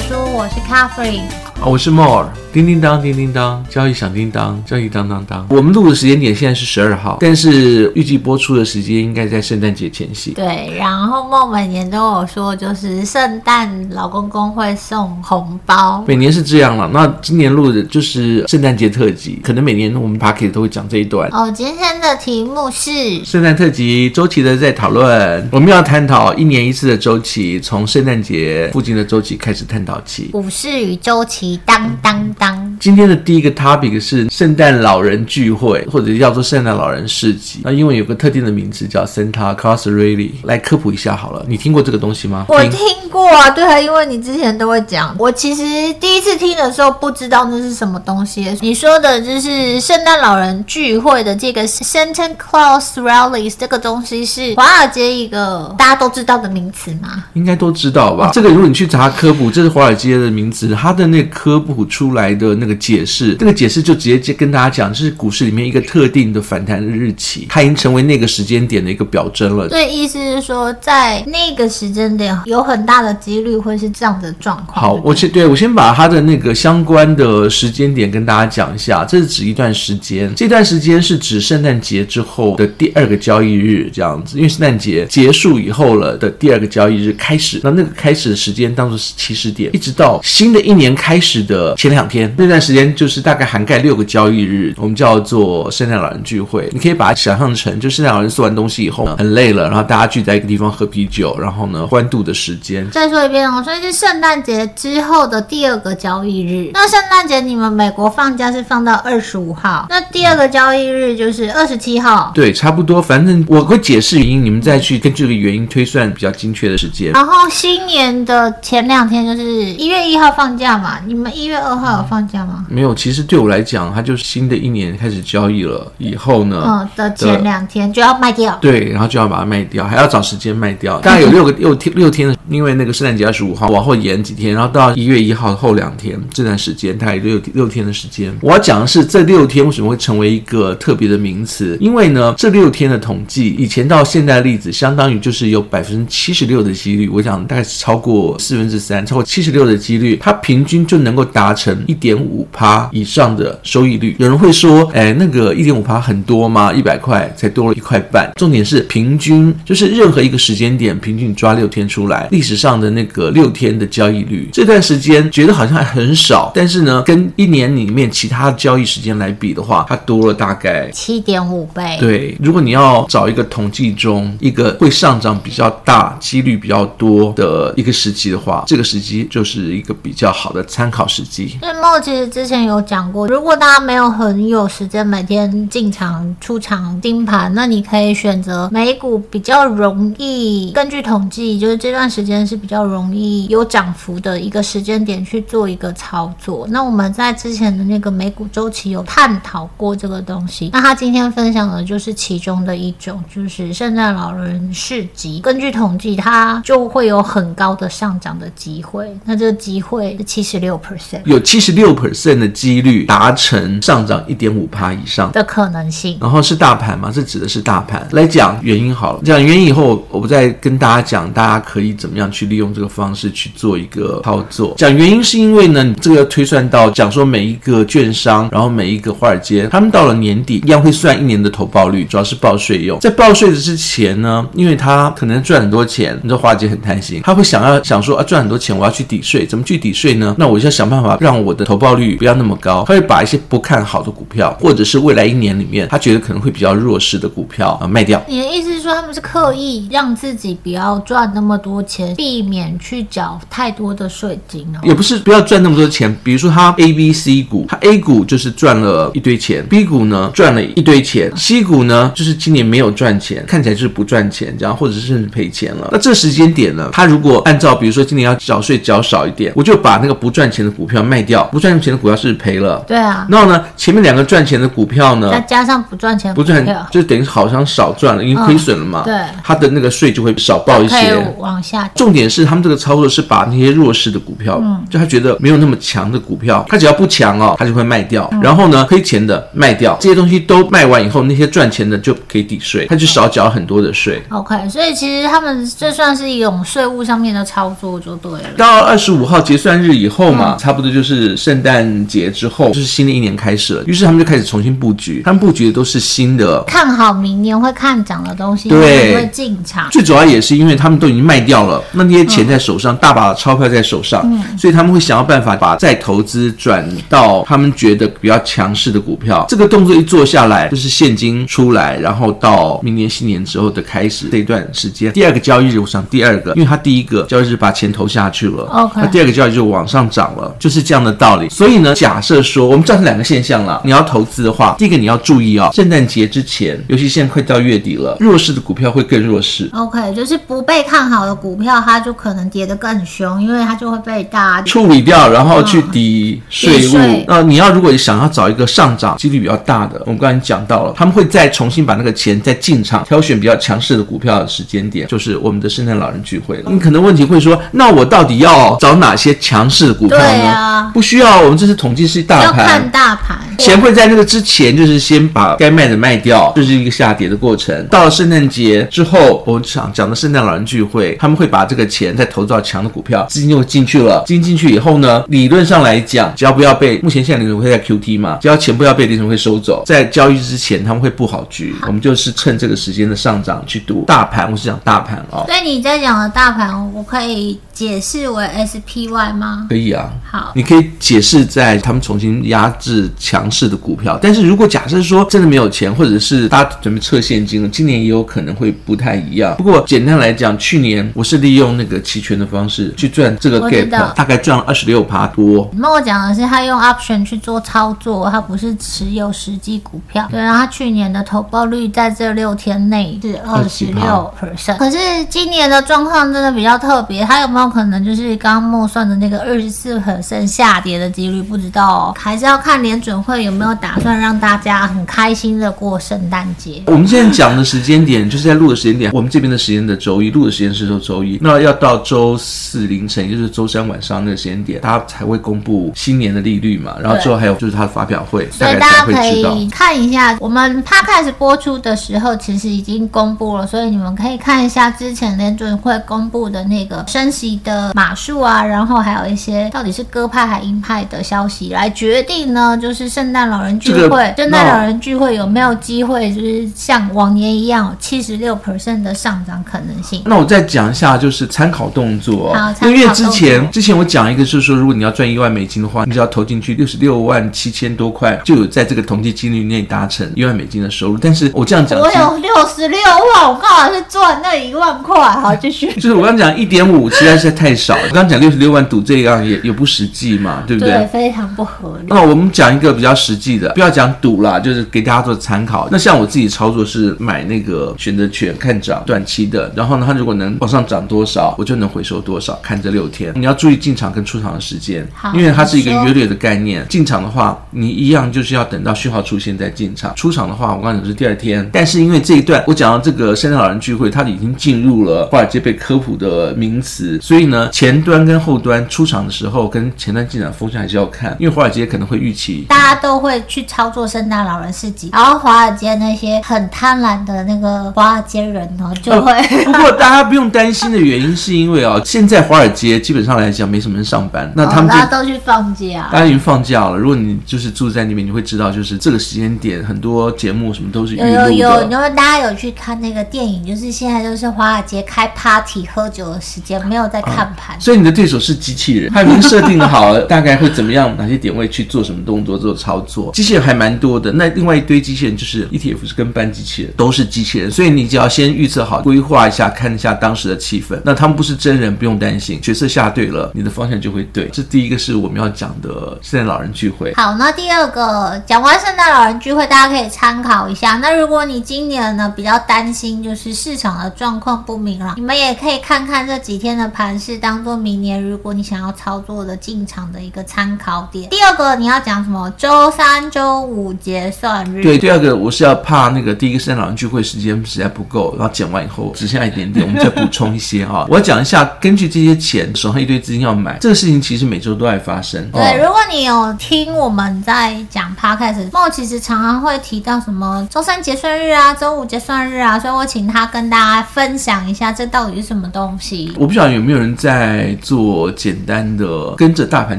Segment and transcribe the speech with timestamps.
[0.00, 1.47] 说，我是 Carrie。
[1.66, 5.44] 我是 More，叮叮当，叮叮当，交易响叮当，交易当当当。
[5.50, 10.30] 我们录的时间点现在是十二号，但是预计播出的时间应该在圣诞节前夕。
[10.30, 16.88] 对，然后 More 每年都有说，就是圣诞老公公会送红包，每年是这样了。
[16.94, 21.28] 那今年录的就是圣诞节特辑，可能每年我们 Podcast 都会讲这一段。
[21.32, 30.28] 哦，今天的题目是圣诞特辑周期的在讨论，我们要探讨一年一次的周期，从圣诞节附近的周期开始探讨起。
[30.32, 31.47] 股市与周期。
[31.64, 32.76] 当当当！
[32.80, 37.60] 今天的第一个 topic 是圣诞老人聚会，或者叫做圣诞老人市集。
[37.64, 41.44] 那因为有个特定的名字叫 Santa Claus Rally，来科普一下好了。
[41.48, 42.46] 你听过这个东西吗？
[42.48, 42.80] 我听
[43.10, 45.14] 过啊，对啊，因为你之前都会讲。
[45.18, 45.62] 我其实
[45.94, 48.56] 第一次听的时候不知道那是什么东西。
[48.60, 57.24] 你说的就是圣诞老人聚会的这个 Santa Claus Rally 这个东西是华尔街一个大家都知道的名词吗？
[57.32, 58.30] 应该都知道吧？
[58.32, 61.37] 这个如果你去查科普，这是华尔街的名词，它的那个。
[61.38, 69.68] 科普出来的那个解释，这个解释就直接跟大家讲，这是股市里面一个特定的反弹的日期，它已经成为那个时间点的一个表征了。
[69.68, 74.82] 对，意思是说，在那个时间点，有很大的几率会是这样的状况。
[74.82, 79.04] 好，我先对我先把它的那个相关的时间点跟大家讲一下。
[79.04, 91.27] 这是指一段时间，这段时间是指圣诞节之后的第二个交易日这样子，因为圣诞节结束以后了的第二个交易日开始，那那个开始的时间当作是起始点，一直到新的一年开始。
[91.28, 96.68] 始的前两天那段时间，就是大概涵盖六个交易日，我们叫做圣诞老人聚会。
[96.72, 102.88] 你可以把它想象成，就圣诞老人送完东西以后呢，很累了，然后大家聚在一个地方喝啤酒，然后呢欢度的时间。
[102.90, 106.70] 再说一遍哦，所以是圣诞节之后的第二个交易日。
[106.72, 112.32] 那圣诞节你们美国放假是放到二十五号，那第二个交易日就是二十七号。
[112.34, 117.12] 对，差不多，反正我会解释原因，你们再去根据这个原因推算比较精确的时间。
[117.12, 121.17] 然后新年的前两天就是一月一号放假嘛，你。
[121.18, 122.64] 你们一月二号有放假吗？
[122.68, 138.32] 没有，其实对我来讲，它就是新的一年开始交易了以后呢，嗯的前两天就要卖掉，对，然后就要把它卖掉，还要找时间卖掉， 大概有六个六天六天，因为那个圣诞节二十五号往后延几天，然后到一月一号后两天这段时间，大概六六天的时间。
[138.40, 141.76] 我要讲的是这六天为什么会成为一个特别的名词？
[141.80, 151.08] 因为呢，这六天的统计，以前到现在的例子，相当于就是有百分之七十六的几率，我讲大概是超过四分之三，超过七十六的几率，它平均就能。
[151.08, 156.70] 能够达成一点五趴以上的收益率，有人会说，哎，那个一点五趴很多吗？
[156.70, 158.30] 一百块才多了一块半。
[158.36, 171.96] 重点是平均，就是任何一个时间点，平均抓六天出来，历史上的那个六天的交易率，这段时间觉得好像还很少，但是呢，跟一年里面其他交易时间来比的话，它多了大概七点五倍。
[171.98, 181.08] 对，如果你要找一个统计中一个会上涨比较大、几率比较多的一个时期的话，这个时机就是一个比较好的参考。
[181.08, 181.56] 时机。
[181.62, 196.66] 那么其实之前有讲过，如果大家没有很有时间每天进场出场盯盘，那你可以选择美股比较容易，根据统计，就是这段时间是比较容易有涨幅的一个时间点去做一个操作。
[196.70, 200.70] 那我们在之前的那个美股周期有探讨过这个东西。
[200.72, 205.40] 那他今天分享的就是其中的一种，就是圣诞老人市集。
[205.40, 209.16] 根据统计，它就会有很高的上涨的机会。
[209.24, 211.22] 那这个机会是七十六 percent，。
[211.24, 217.10] 有七十六 percent 的几率达成上涨一点五趴以上的可能性，然后是大盘吗？
[217.10, 218.06] 这指的是大盘。
[218.12, 224.74] 来讲原因好了，讲原因以后，我不再跟大家讲，大家可以怎么样去利用这个方式去做一个操作。
[224.78, 232.98] 讲原因是因为呢，这个要推算到讲说每一个券商，然后每一个华尔街，他们到了年底一样会算一年的投报率，主要是报税用。
[233.00, 240.34] 在报税的之前呢，因为他可能赚很多钱，你知道华尔街很贪心，他会想要想说啊，赚很多钱，我要去抵税，怎么去抵税呢？
[240.38, 240.78] 那我就要。
[240.78, 248.22] 想办法让我的投报率不要那么高，他会把一些不看好的股票，或者是未来一年里面他觉得可能会比较弱势的股票啊卖掉。
[248.28, 254.80] 你的意思是说，他们是刻意让自己不要赚那么多钱，避免去缴太多的税金哦？
[254.82, 265.88] 也不是不要赚那么多钱，比如说他 A、B、C 股，他 A 股就是赚了一堆钱，B 股呢赚了一堆钱，C 股呢就是今年没有赚钱，看起来就是不赚钱这样，或者是甚至赔钱了。
[265.90, 272.84] 那这时间点呢，他如果按照比如说今年要缴税缴少一点，我就把那个不赚钱的股票卖掉，不赚钱钱的股票是赔了。
[272.86, 273.26] 对啊。
[273.30, 279.02] 然后呢，前面两个赚钱的股票呢，再加上不赚钱不赚，就等于好像少赚了，因为亏损了嘛。
[279.04, 279.14] 对。
[279.42, 281.16] 它的那个税就会少报一些。
[281.38, 281.88] 往下。
[281.98, 288.30] 重点是他们这个操作是把那些弱势的股票，嗯，就他觉得没有那么强的股票，他只要不强哦，他就会卖掉。
[288.40, 294.22] 然后呢，亏钱的卖掉，这些东西都卖完以后，那些赚钱的就可以抵税，他就少缴很多的税。
[294.28, 298.48] OK，所以其实他们这算是一种税务上面的操作就对了。
[298.56, 303.84] 到二十五号结算日以后嘛，差不多就是圣诞节之后，就是新的一年开始了。
[303.84, 309.88] 于是他们就开始重新布局，他们布局的都是新的，看好明年会看涨的东西，对，会进场。
[309.90, 319.44] 最主要也是因为他们都已经卖掉了，那那些钱在手上，大把的钞票在手上，嗯所以他们会想要办法把再投资转到他们觉得比较强势的股票。
[319.48, 325.12] 这个动作一做下来，就是现金出来，然后到明年新年之后的开始这一段时间。
[325.12, 331.48] 第二个交易日，我想第二个，因为他第一个交易日把钱投下去了，OK，那第二个交易日就往上涨了，就是这样的道理。
[331.48, 339.68] 所以呢，假设说我们造成两个现象了，你要投资的话，第一个你要注意哦，圣诞节之前，尤其现在快到月底了，弱势的股票会更弱势。
[339.72, 347.24] OK，就是不被看好的股票，它就可能跌得更凶，因为它就会被大家处理掉，然后去抵税务。
[347.26, 356.70] 那你要如果想要找一个上涨几率比较大的，我们刚才讲到了，他们会再重新把那个钱再进场，挑选比较强势的股票的时间点，就是我们的圣诞老人聚会了。
[356.70, 360.90] 你可能问题会说，那我到底要找哪些强势的股票呢？
[360.94, 367.86] 不需要，我们这次统计是大盘，要看大盘，钱会在那个之前，就是先把该卖的卖掉，这、就是一个下跌的过程。
[367.88, 374.22] 到了圣诞节之后，我想讲的圣诞老人聚会，他们会把这个钱再投资到强的股票，资金就进去了。
[374.26, 381.74] 资金进去以后呢，理论上来讲，只要不要被目前现在联准会在 QT 嘛，只要钱不要被联准会收走，在交易之前他们会布好局。
[381.86, 385.44] 我们就是趁这个时间的上涨去赌大盘，我是讲大盘哦。
[385.46, 389.64] 所以你在讲的大盘，我可以解释为 SPY 吗？
[389.68, 390.10] 可以啊。
[390.28, 394.18] 好，你可以解释在他们重新压制强势的股票。
[394.20, 399.54] 但是如果假设说真的没有钱，或者是大家准备撤现金了，今年也有可能会不太一样。
[399.56, 405.70] 不过简单来讲，去年我是利用那个期权的方式去赚这个 gap，大概赚了二十六趴多。
[405.72, 410.26] 你跟我讲的是他用 option 去做操作，他不是持有实际股票。
[410.28, 414.76] 对，然后他去年的投报率在这六天内是二十六 percent。
[414.78, 414.98] 可是
[415.30, 421.42] 今年的状况真的比较特别，他有没有可能就是刚刚默算的那个二十四 percent 下跌的几率？
[421.42, 426.82] 不知道哦，还是要看联准会有没有打算让大家很开心的过圣诞节。
[426.86, 436.96] 我们现在讲的时间点就是在录的时间点，我们这边的时间的周一录的时间是说周一，那要到周四凌晨，也就是周三晚上那个时间点，他才会公布新年的利率嘛。
[437.00, 440.36] 然后之后还有就是他的发表会，所以大家可以看一下。
[440.40, 460.22] 我们 Podcast 播出的时候，其实已经公布了，所以你们可以看一下之前联准会公布的那个升息的码数啊，然后还有一些到底是鸽派还鹰派的消息来决定呢，就是圣诞老人聚会，圣诞老人聚会有没有机会，就是像往年一样七十六 percent 的上涨可能性？
[460.26, 462.54] 那我再讲一下，就是参考动作。
[462.54, 471.18] 好，因为之前之前我讲一个，就是说如果你要赚一万美金的话，你只要投进去六十六万七千多块，就有在这个统计几率内达成一万美金的收入。
[471.18, 473.00] 但是我这样讲，我有六十六
[473.34, 475.18] 万，我刚好是赚那一万块。
[475.18, 475.92] 好，继续。
[476.00, 477.96] 就是我刚讲一点五，实在太少。
[477.96, 480.92] 我刚讲六十六万赌这样也也不实际嘛，对不对？
[480.92, 482.06] 对，非常不合理。
[482.08, 485.88] 那我们讲一个比较实际的，不要讲赌啦，就是给大家做参考。
[485.90, 492.58] 那像我自己操作是买那个选择权看涨短期的，然后呢，它如果能往上涨多少，我就能回收多少。
[492.62, 496.84] 看这六天，你要注意进场跟出场的时间，因为它是一个约略的概念。
[496.88, 501.68] 进场的话，你一样就是要等到讯号出现再进场；出场的话，我刚才讲是第二天。
[501.72, 519.64] 但是因为这一段我讲到这个圣诞老人聚会，它已经进入了华尔街被科普的名词，所以呢，前端跟后端出场的时候跟前端进场风向还是要看，因为华尔街可能会预期大家都会去操作圣诞老人市集，然后华尔街那些很贪婪的那个华尔街人呢就会、呃。
[519.64, 526.96] 不过大家不用担心的原因是因为啊，现在华尔街基本上来讲没什么人上班，那他们、哦、大家都去放假，大家已经放假了。
[526.96, 531.16] 如果你就是住在那边，你会知道，就是这个时间点很多节目什么都是。
[531.16, 537.78] 有有有，因为大家有去看那个电影，就是现在就是华尔街开 party 喝酒的时间，没有在看盘、哦。
[537.80, 543.30] 所以你的对手是机器人，他已经设定好了大概会怎么样，哪些点位去做什么动作做操作。
[543.32, 551.00] 机器人还蛮多的，那另外一堆机器人就是 ETF 是跟班机器人，都是机器人，所以你只要先预测好，规划一下，看一下当时的气氛。
[551.04, 552.60] 那他们不是真人，不用担心。
[552.60, 554.48] 角色下对了，你的方向就会对。
[554.52, 557.14] 这第一个是我们要讲的圣诞老人聚会。
[557.14, 560.96] 好，那第二个讲完圣诞老人聚会，大家可以参考一下。
[560.96, 562.88] 那如果你今年呢比较担。
[562.88, 565.14] 心就是市场的状况不明朗。
[565.16, 571.30] 你们也可以看看这几天的盘势，当做明年如果你想要操作的进场的一个参考点。
[571.30, 572.52] 第二个你要讲什么？
[572.56, 574.82] 周三、周五结算日。
[574.82, 581.06] 对，第二个我是要怕那个第一个圣诞老人聚会时间实在不够，然后讲完以后只剩下一点点，我们再补充一些哈。
[581.10, 585.48] 我要讲一下，根据这些钱手上一堆资金要买这个事情，其实每周都在发生。
[585.52, 596.32] 对，如果你有听我们在讲 podcast，梦其实常常会提到什么周三结算日啊，周五结算日啊，所以我请他跟大家分享一下这到底是什么东西。
[596.38, 599.98] 我不晓得有没有人在做简单的跟着大盘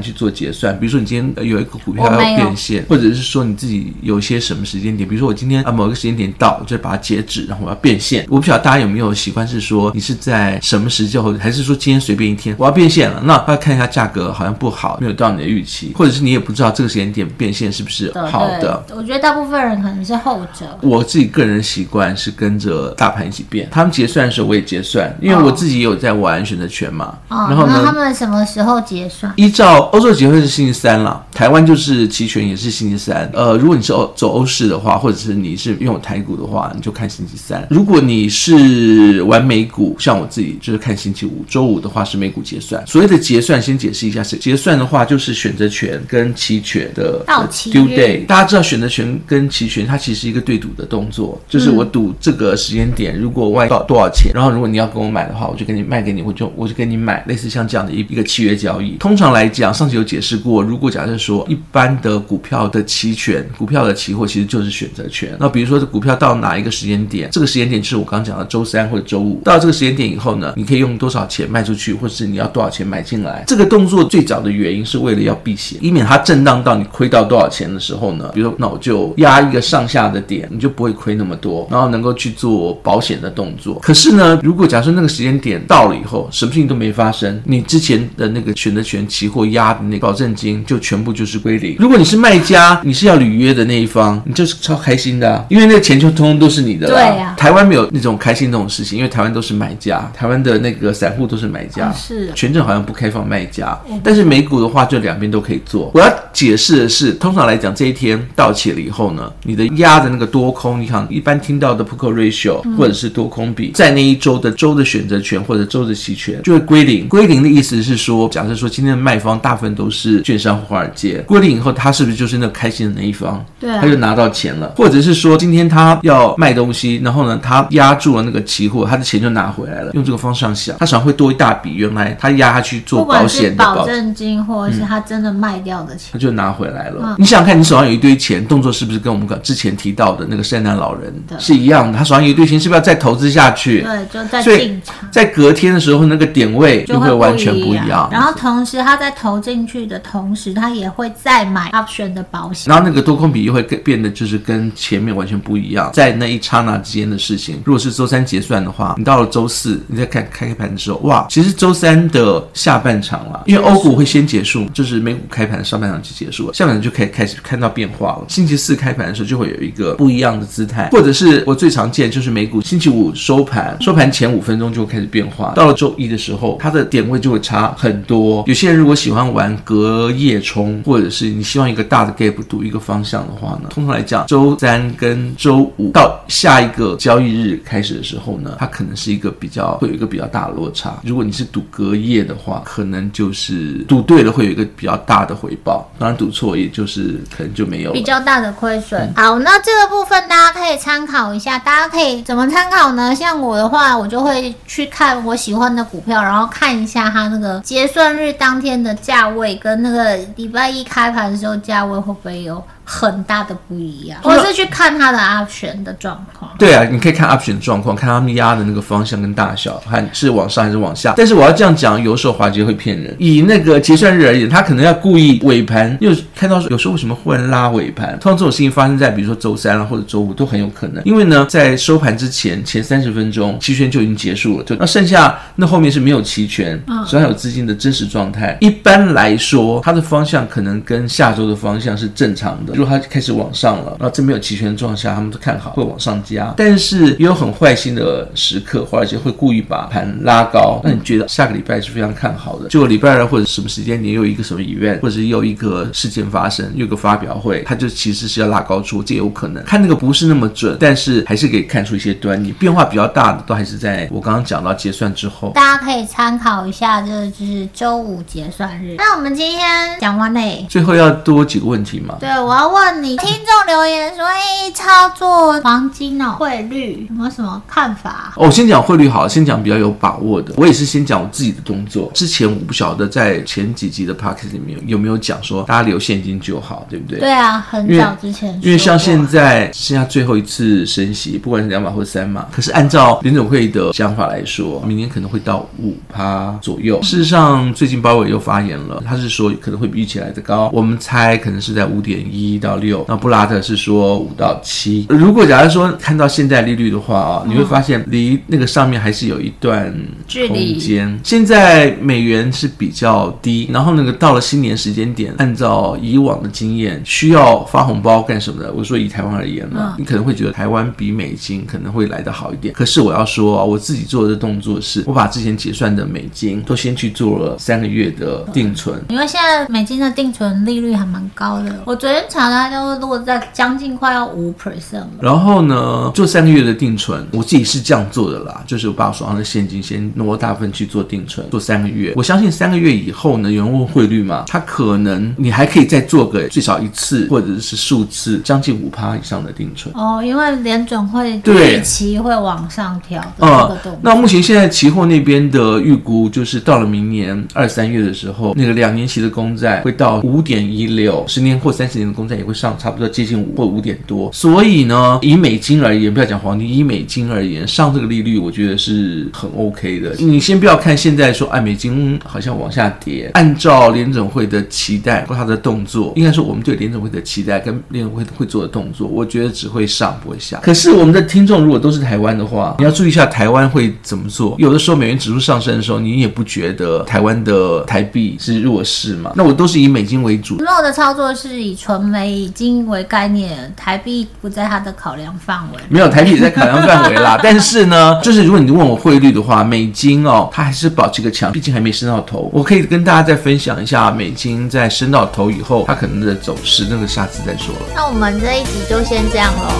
[0.00, 8.26] 去做结算，比如说你今天有一个股票要变现，或者是说你自己有一些什么时间点，比如说我今天啊某一个时间点到，我就把它截止，然后我要变现。
[8.28, 18.84] 我不晓得大家有没有习惯是说你是在什么时间，还是说今天随便一天我要变现了，那要看一下价格好像不好，没有到你的预期，或者是你也不知道这个时间点变现是不是好的。
[18.94, 20.66] 我觉得大部分人可能是后者。
[20.82, 27.18] 我自己个人习惯是跟着大盘一起变，他们结算的时候我也结算，因为我自己也有在玩选择权嘛。
[27.28, 29.32] 哦，然后呢，他们什么时候结算？
[29.36, 33.28] 依照欧洲结算是星期三了，台湾就是期权也是星期三。
[33.32, 37.66] 呃，如果你是欧走欧式的话，或者是你是拥有台股的话，你就看星期三。
[37.70, 41.44] 如果你是玩美股，像我自己就是看星期五。
[41.48, 42.84] 周五的话是美股结算。
[42.86, 48.24] 所谓的结算，先解释一下，是结算的话就是选择权跟期权的到期 due day。
[48.26, 58.92] 大家知道选择权跟期权它其实是一个对赌的动作，就是我赌这个时间点，如果外到多少钱，然后如果你要跟我买的话，我就给你卖给你，我就我就给你买，类似像这样的一一个契约交易。
[58.92, 65.36] 通常来讲，上次有解释过，如果假设说一般的股票的期权、股票的期货其实就是选择权。
[65.38, 73.44] 那比如说这股票到哪一个时间点，这个时间点就是我刚讲的周三或者周五，到这个时间点以后呢，你可以用多少钱卖出去，或者是你要多少钱买进来。
[73.46, 83.78] 这个动作最早的原因是为了要避险，以免它震荡到你亏到多少钱的时候呢，比如说那我就压一个上下的点，你就不会亏那么多，然后能够去做保险的动作。
[83.80, 91.74] 可是呢，如果假设那个时间点到了以后，什么事情都没发生，你之前的那个选择权期货压的那个保证金就全部就是归零。
[91.80, 96.94] 如果你是卖家，你是要履约的那一方，你就是超开心的啊，因为那个钱就通通都是你的了。
[96.94, 105.90] 对呀，台湾没有那种开心那种事情，因为台湾都是买家，台湾的那个散户都是买家，是权证好像不开放卖家，但是美股的话就两边都可以做。
[105.92, 117.08] 我要解释的是，通常来讲，这一天到期了以后呢，你的压的那个多空，你看一般听到的 put ratio 或者是多空比，在那一周的周的选择权或者周的期权就会归零。
[117.08, 123.44] 归零的意思是说，假设说今天的卖方大部分都是券商华尔街，归零以后，他是不是就是那个开心的那一方？
[123.58, 124.72] 对啊，他就拿到钱了。
[124.76, 129.90] 或者是说，今天他要卖东西，然后呢，他压住了那个期货，他的钱就拿回来了。
[129.94, 137.00] 用这个方向想，他常会多一大笔，原来他压下去做保险的保证金，或者是他真的卖掉的钱，他就拿回来了。
[137.02, 141.98] 嗯、你想想看，你手上有一堆钱，动作是不是跟我们刚之前提到的那个圣诞老人是一样的？
[141.98, 143.82] 他手上有一堆钱，是不是要再投资下去？
[143.82, 144.94] 对，就在进场。
[145.10, 148.08] 在隔天的时候，那个点位就会完全不一样。
[148.10, 152.70] 然后同时他在投进去的同时，他也会再买 option 的保险。
[152.70, 155.90] 然后那个多空比又会变得就是跟前面完全不一样。
[155.92, 168.24] 在那一刹那之间的事情，如果是周三结算的话，你到了周四，你在看开开盘的时候，哇，其实周三的下半场了，因为欧股会先结束，就是美股开盘上半场就结束了，下半场就可以开始看到变化了。
[168.28, 178.44] 星期四开盘的时候就会有一个不一样的姿态，或者是我最常见就是美股星期五收盘，收盘前五分钟就开始变化，到了周一的时候，它的点位就会差很多。
[178.46, 190.98] 有些人如果喜欢玩隔夜冲，或者是你希望一个大的 gap 赌一个方向的话呢，通常来讲，周三跟周五到下一个交易日开始的时候呢，它可能是一个比较会有一个比较大的落差。
[191.04, 199.00] 如果你是赌隔夜的话，可能就是赌对了会有一个比较大的回报，当然赌错也就是可能就没有比较大的亏损。
[199.00, 203.14] 嗯、好，那这个部分大家可以参考一下，大家可以怎么参考呢？
[203.14, 216.50] 像我的话，我就会去看我喜欢的股票，然后看一下它那个结算日当天的价位跟那个礼拜一开盘的时候价位会不会有很大的不一样，我是去看它的 option 的状况。
[216.58, 221.14] 对啊，你可以看 option 的状况，看他们压的那个方向跟大小，看是往上还是往下。
[221.16, 223.14] 但是我要这样讲，有时候华杰会骗人。
[223.16, 228.18] 以那个结算日而言，他可能要故意尾盘又看到，有时候为什么忽然拉尾盘？
[228.18, 231.00] 通常这种事情发生在比如说周三啊或者周五都很有可能。
[231.04, 238.58] 因为呢，在收盘之前前三十分钟期权就已经结束了，就那剩下那后面是没有期权，手上有资金的真实状态。
[238.60, 242.79] 一般来说，它的方向可能跟下周的方向是正常的。
[242.80, 246.54] 如果它开始往上了，然后这没有齐全的状况下，他们都看好会往上加。
[246.56, 250.80] 但是也有很坏心的时刻，华尔街会故意把盘拉高。
[250.82, 252.68] 那你觉得下个礼拜是非常看好的？
[252.70, 259.62] 结果礼拜二或者什么时间点又有一个什么 event，或者又有一个事件发生，又有个发表会，它就其实是要拉高出，这有可能。
[259.64, 262.50] 看那个不是那么准，但是还是可以看出一些端倪。
[262.52, 268.94] 变化比较大的都还是在我刚刚讲到结算之后，大家可以参考一下，这个就是周五结算日。
[268.96, 272.16] 那我们今天讲完嘞，最后要多几个问题吗？
[272.18, 278.32] 对，我要问你，听众留言说，哎，操作黄金哦，汇率有没有什么看法？
[278.36, 280.54] 哦，我先讲汇率好，先讲比较有把握的。
[280.56, 282.10] 我也是先讲我自己的动作。
[282.14, 287.18] 之前我不晓得在前几集的 podcast 里面有没有讲说，大家留现金就好，对不对？
[287.18, 288.64] 对啊，很早之前因。
[288.64, 297.02] 因为像现在剩下最后一次升息，不管是两码或三码，可是按照联总会的想法来说，明年可能会到五趴左右。
[297.02, 300.70] 事实上，最近鲍威尔又发言了，他是说可能会比预期来的高。
[300.72, 303.04] 我们猜可能是在五点一到六。
[303.08, 305.06] 那布拉特是说五到七。
[305.08, 309.92] 如果假如说看到现在利率的话啊，你会发现离那个上面还是有一段
[310.28, 311.18] 距离间。
[311.24, 318.72] 现在美元是比较低，然后那个到了新年时间点，按照以往的经验，需要发红包干什么的？
[318.72, 322.74] 我说以台湾而言嘛，你可能会觉得台湾比美金可能会来得好一点。
[322.74, 331.82] 可是我要说啊，我自己做的动作是，我把之前结算的美金都先去做了三个月的定存，因为现在美金的定存利率还蛮高的。
[331.84, 335.04] 我昨天查了，它都落在将近快要五 percent。
[335.20, 342.14] 然后呢，做三个月的定存，我自己是这样做的啦，就是我把我手上的现金先挪大部分去做定存，做三个月。
[342.16, 349.94] 我相信三个月以后呢，有人问汇率嘛，它可能你还可以再做个最少一次或者是数次，将近五趴以上的定存。
[349.94, 353.22] 哦，因为联准会对期会往上调。
[353.40, 364.30] 嗯，那目前现在期货那边的预估就是到了明年二三月的时候，那个两年期的公债会到五点一六，十年或三十年的公也会上差不多接近五或五点多。
[364.32, 370.14] 所以呢，以美金而言，不要讲黄金，以美金而言，上这个利率我觉得是很 OK 的。
[370.18, 373.30] 你先不要看现在说，哎，美金好像往下跌。
[373.34, 380.58] 按照联准会的期待或他的动作，应该说我们对联准会的期待跟联准会会做的动作，我觉得只会上不会下。
[380.62, 384.56] 可是我们的听众如果都是台湾的话，你要注意一下台湾会怎么做。
[384.58, 389.32] 有的时候美元指数上升的时候，你也不觉得台湾的台币是弱势嘛？
[389.36, 390.56] 那我都是以美金为主。
[390.56, 392.19] 肉的操作是以纯美
[392.54, 395.78] 金为概念，台币不在它的考量范围。
[395.88, 402.50] 没有台币也在考量范围啦， 但是呢，就是如果你问我汇率的话，美金哦，它还是保持个强，毕竟还没升到头。
[402.52, 407.80] 我可以跟大家再分享一下美金在升到头以后它可能的走势，那个下次再说了。
[407.94, 409.70] 那我们这一集就先这样喽，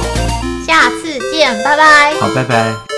[0.66, 2.14] 下次见，拜拜。
[2.20, 2.89] 好，拜拜。